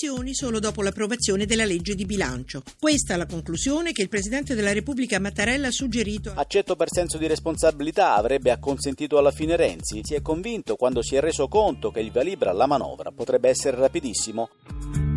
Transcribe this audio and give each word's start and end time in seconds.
dimissioni 0.00 0.34
solo 0.34 0.60
dopo 0.60 0.82
l'approvazione 0.82 1.44
della 1.44 1.66
legge 1.66 1.94
di 1.94 2.06
bilancio. 2.06 2.62
Questa 2.78 3.14
è 3.14 3.16
la 3.18 3.26
conclusione 3.26 3.92
che 3.92 4.00
il 4.00 4.08
Presidente 4.08 4.54
della 4.54 4.72
Repubblica 4.72 5.20
Mattarella 5.20 5.66
ha 5.66 5.72
suggerito. 5.72 6.32
Accetto 6.34 6.74
per 6.74 6.88
senso 6.90 7.18
di 7.18 7.26
responsabilità, 7.26 8.14
avrebbe 8.14 8.50
acconsentito 8.50 9.18
alla 9.18 9.30
fine 9.30 9.56
Renzi. 9.56 10.00
Si 10.02 10.14
è 10.14 10.22
convinto 10.22 10.76
quando 10.76 11.02
si 11.02 11.16
è 11.16 11.20
reso 11.20 11.48
conto 11.48 11.90
che 11.90 12.00
il 12.00 12.10
via 12.10 12.22
libera 12.22 12.50
alla 12.50 12.66
manovra 12.66 13.10
potrebbe 13.10 13.50
essere 13.50 13.76
rapidissimo. 13.76 15.09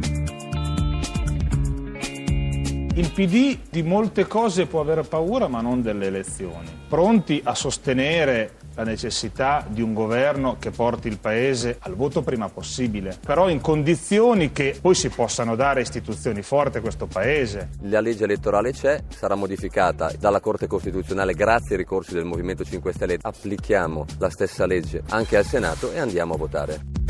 Il 2.96 3.12
PD 3.12 3.58
di 3.72 3.82
molte 3.82 4.28
cose 4.28 4.68
può 4.68 4.80
avere 4.80 5.02
paura, 5.02 5.48
ma 5.48 5.62
non 5.62 5.82
delle 5.82 6.06
elezioni. 6.06 6.70
Pronti 6.88 7.42
a 7.44 7.56
sostenere 7.56 8.52
la 8.76 8.84
necessità 8.84 9.66
di 9.68 9.82
un 9.82 9.96
governo 9.96 10.58
che 10.60 10.70
porti 10.70 11.08
il 11.08 11.18
Paese 11.18 11.78
al 11.80 11.96
voto 11.96 12.22
prima 12.22 12.50
possibile, 12.50 13.18
però 13.26 13.50
in 13.50 13.62
condizioni 13.62 14.52
che 14.52 14.78
poi 14.80 14.94
si 14.94 15.10
possano 15.10 15.56
dare 15.56 15.82
istituzioni 15.82 16.44
forti 16.44 16.78
a 16.78 16.82
questo 16.82 17.08
Paese. 17.08 17.70
La 17.82 18.00
legge 18.00 18.26
elettorale 18.26 18.72
c'è, 18.74 19.02
sarà 19.08 19.34
modificata 19.34 20.12
dalla 20.20 20.40
Corte 20.40 20.68
Costituzionale 20.68 21.34
grazie 21.34 21.72
ai 21.72 21.82
ricorsi 21.82 22.14
del 22.14 22.26
Movimento 22.26 22.64
5 22.64 22.94
Stelle. 22.94 23.17
Applichiamo 23.20 24.06
la 24.20 24.30
stessa 24.30 24.67
legge 24.67 25.02
anche 25.10 25.36
al 25.36 25.45
Senato 25.45 25.92
e 25.92 25.98
andiamo 25.98 26.36
a 26.36 26.38
votare. 26.38 27.03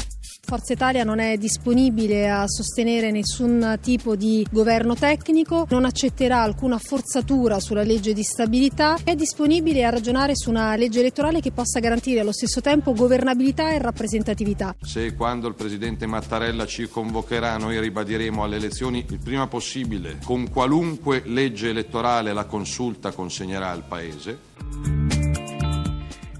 Forza 0.46 0.74
Italia 0.74 1.06
non 1.06 1.20
è 1.20 1.38
disponibile 1.38 2.30
a 2.30 2.48
sostenere 2.48 3.12
nessun 3.12 3.80
tipo 3.82 4.18
di 4.18 4.46
governo 4.52 4.94
tecnico, 4.94 5.66
non 5.70 5.86
accetterà 5.86 6.42
alcuna 6.42 6.78
forzatura 6.78 7.62
sulla 7.62 7.82
legge 7.82 8.12
di 8.14 8.24
stabilità, 8.24 8.98
è 9.06 9.16
disponibile 9.16 9.86
a 9.86 9.90
ragionare 9.90 10.36
su 10.36 10.50
una 10.50 10.76
legge 10.76 11.00
elettorale 11.00 11.40
che 11.40 11.54
possa 11.54 11.80
garantire 11.80 12.20
allo 12.20 12.34
stesso 12.34 12.60
tempo 12.60 12.92
governabilità 12.92 13.72
e 13.72 13.80
rappresentatività. 13.80 14.76
Se 14.82 15.06
e 15.06 15.16
quando 15.16 15.48
il 15.48 15.56
Presidente 15.56 16.06
Mattarella 16.08 16.66
ci 16.66 16.90
convocherà 16.90 17.56
noi 17.58 17.80
ribadiremo 17.80 18.44
alle 18.44 18.58
elezioni 18.58 19.06
il 19.10 19.20
prima 19.20 19.48
possibile, 19.48 20.20
con 20.26 20.50
qualunque 20.52 21.24
legge 21.26 21.70
elettorale 21.70 22.34
la 22.34 22.46
consulta 22.46 23.12
consegnerà 23.12 23.70
al 23.70 23.86
Paese. 23.88 24.52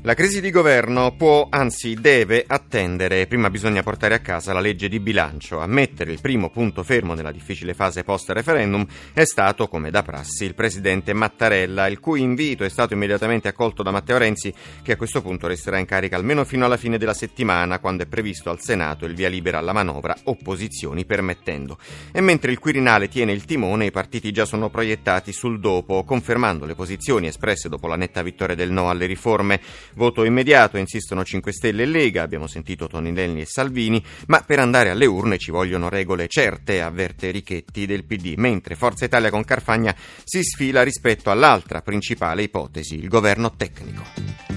La 0.06 0.16
crisi 0.16 0.42
di 0.42 0.52
governo 0.52 1.16
può, 1.16 1.48
anzi 1.50 1.94
deve, 1.94 2.44
attendere. 2.46 3.26
Prima 3.26 3.50
bisogna 3.50 3.84
portare 3.84 4.16
a 4.16 4.20
casa 4.20 4.52
la 4.52 4.60
legge 4.60 4.90
di 4.90 5.00
bilancio. 5.00 5.62
A 5.62 5.66
mettere 5.66 6.12
il 6.12 6.20
primo 6.20 6.50
punto 6.50 6.84
fermo 6.84 7.14
nella 7.14 7.32
difficile 7.32 7.74
fase 7.74 8.04
post-referendum 8.04 8.86
è 9.14 9.24
stato, 9.24 9.70
come 9.70 9.92
da 9.92 10.04
prassi, 10.04 10.44
il 10.44 10.56
presidente 10.56 11.14
Mattarella, 11.14 11.88
il 11.88 12.02
cui 12.02 12.20
invito 12.20 12.66
è 12.66 12.70
stato 12.70 12.94
immediatamente 12.94 13.48
accolto 13.48 13.82
da 13.82 13.92
Matteo 13.92 14.18
Renzi, 14.18 14.54
che 14.82 14.92
a 14.92 14.98
questo 14.98 15.22
punto 15.22 15.48
resterà 15.48 15.78
in 15.78 15.86
carica 15.86 16.18
almeno 16.18 16.44
fino 16.44 16.66
alla 16.66 16.76
fine 16.76 16.98
della 16.98 17.14
settimana, 17.14 17.80
quando 17.80 18.04
è 18.04 18.06
previsto 18.06 18.50
al 18.50 18.60
Senato 18.60 19.06
il 19.06 19.16
via 19.16 19.30
libera 19.30 19.60
alla 19.60 19.72
manovra, 19.72 20.14
opposizioni 20.26 21.06
permettendo. 21.06 21.78
E 22.12 22.20
mentre 22.20 22.52
il 22.52 22.60
Quirinale 22.60 23.08
tiene 23.08 23.32
il 23.32 23.46
timone, 23.46 23.86
i 23.86 23.92
partiti 23.92 24.34
già 24.34 24.44
sono 24.44 24.70
proiettati 24.70 25.32
sul 25.32 25.62
dopo, 25.62 26.04
confermando 26.04 26.66
le 26.66 26.76
posizioni 26.76 27.28
espresse 27.28 27.70
dopo 27.70 27.88
la 27.88 27.96
netta 27.96 28.22
vittoria 28.22 28.54
del 28.54 28.70
no 28.70 28.90
alle 28.90 29.06
riforme. 29.06 29.62
Voto 29.96 30.24
immediato, 30.24 30.78
insistono 30.78 31.24
5 31.24 31.52
Stelle 31.52 31.84
e 31.84 31.86
Lega, 31.86 32.24
abbiamo 32.24 32.48
sentito 32.48 32.88
Toninelli 32.88 33.42
e 33.42 33.46
Salvini, 33.46 34.04
ma 34.28 34.42
per 34.42 34.60
andare 34.60 34.90
alle 34.90 35.06
urne 35.06 35.38
ci 35.38 35.52
vogliono 35.52 35.90
regole 35.90 36.28
certe, 36.28 36.82
avverte 36.82 37.32
Richetti 37.32 37.86
del 37.86 38.06
PD, 38.06 38.34
mentre 38.38 38.76
Forza 38.76 39.06
Italia 39.06 39.30
con 39.30 39.44
Carfagna 39.44 39.96
si 40.24 40.44
sfila 40.44 40.84
rispetto 40.84 41.30
all'altra 41.30 41.82
principale 41.82 42.44
ipotesi, 42.44 42.96
il 42.96 43.08
governo 43.08 43.54
tecnico. 43.56 44.53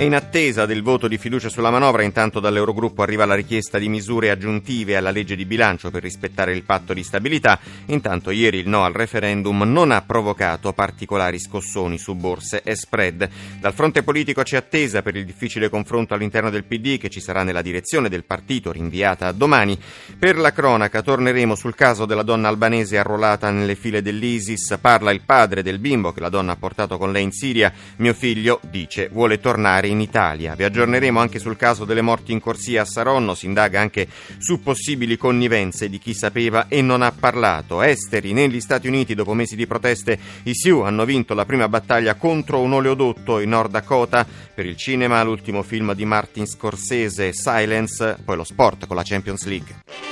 E 0.00 0.04
in 0.04 0.14
attesa 0.14 0.64
del 0.64 0.82
voto 0.82 1.08
di 1.08 1.18
fiducia 1.18 1.50
sulla 1.50 1.68
manovra, 1.68 2.02
intanto 2.02 2.40
dall'Eurogruppo 2.40 3.02
arriva 3.02 3.26
la 3.26 3.34
richiesta 3.34 3.76
di 3.76 3.90
misure 3.90 4.30
aggiuntive 4.30 4.96
alla 4.96 5.10
legge 5.10 5.36
di 5.36 5.44
bilancio 5.44 5.90
per 5.90 6.00
rispettare 6.00 6.54
il 6.54 6.62
patto 6.62 6.94
di 6.94 7.02
stabilità. 7.02 7.58
Intanto 7.88 8.30
ieri 8.30 8.60
il 8.60 8.66
no 8.66 8.82
al 8.82 8.94
referendum 8.94 9.60
non 9.70 9.90
ha 9.90 10.00
provocato 10.00 10.72
particolari 10.72 11.38
scossoni 11.38 11.98
su 11.98 12.14
borse 12.14 12.62
e 12.62 12.76
spread. 12.76 13.28
Dal 13.60 13.74
fronte 13.74 14.02
politico 14.02 14.42
c'è 14.42 14.56
attesa 14.56 15.02
per 15.02 15.16
il 15.16 15.26
difficile 15.26 15.68
confronto 15.68 16.14
all'interno 16.14 16.48
del 16.48 16.64
PD 16.64 16.96
che 16.96 17.10
ci 17.10 17.20
sarà 17.20 17.42
nella 17.42 17.60
direzione 17.60 18.08
del 18.08 18.24
partito 18.24 18.72
rinviata 18.72 19.26
a 19.26 19.32
domani. 19.32 19.78
Per 20.18 20.38
la 20.38 20.52
cronaca 20.54 21.02
torneremo 21.02 21.54
sul 21.54 21.74
caso 21.74 22.06
della 22.06 22.22
donna 22.22 22.48
albanese 22.48 22.96
arruolata 22.96 23.50
nelle 23.50 23.74
file 23.74 24.00
dell'ISIS. 24.00 24.78
Parla 24.80 25.12
il 25.12 25.20
padre 25.26 25.62
del 25.62 25.78
bimbo 25.78 26.12
che 26.12 26.20
la 26.20 26.30
donna 26.30 26.52
ha 26.52 26.56
portato 26.56 26.96
con 26.96 27.12
lei 27.12 27.24
in 27.24 27.32
Siria. 27.32 27.70
Mio 27.96 28.14
figlio, 28.14 28.60
dice, 28.70 29.10
vuole 29.12 29.40
tornare 29.40 29.88
in 29.90 30.00
Italia. 30.00 30.54
Vi 30.54 30.64
aggiorneremo 30.64 31.20
anche 31.20 31.38
sul 31.38 31.56
caso 31.56 31.84
delle 31.84 32.02
morti 32.02 32.32
in 32.32 32.40
corsia 32.40 32.82
a 32.82 32.84
Saronno, 32.84 33.34
si 33.34 33.46
indaga 33.46 33.80
anche 33.80 34.08
su 34.38 34.62
possibili 34.62 35.16
connivenze 35.16 35.88
di 35.88 35.98
chi 35.98 36.14
sapeva 36.14 36.68
e 36.68 36.82
non 36.82 37.02
ha 37.02 37.12
parlato. 37.12 37.82
Esteri, 37.82 38.32
negli 38.32 38.60
Stati 38.60 38.88
Uniti, 38.88 39.14
dopo 39.14 39.34
mesi 39.34 39.56
di 39.56 39.66
proteste, 39.66 40.18
i 40.44 40.54
Sioux 40.54 40.84
hanno 40.84 41.04
vinto 41.04 41.34
la 41.34 41.44
prima 41.44 41.68
battaglia 41.68 42.14
contro 42.14 42.60
un 42.60 42.72
oleodotto 42.72 43.40
in 43.40 43.50
Nord 43.50 43.70
Dakota. 43.70 44.26
Per 44.54 44.66
il 44.66 44.76
cinema, 44.76 45.22
l'ultimo 45.22 45.62
film 45.62 45.94
di 45.94 46.04
Martin 46.04 46.46
Scorsese, 46.46 47.32
Silence, 47.32 48.18
poi 48.24 48.36
lo 48.36 48.44
sport 48.44 48.86
con 48.86 48.96
la 48.96 49.02
Champions 49.04 49.44
League. 49.46 50.09